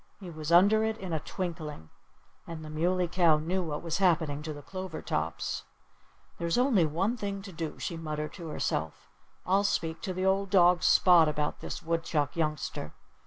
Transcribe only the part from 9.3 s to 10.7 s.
"I'll speak to old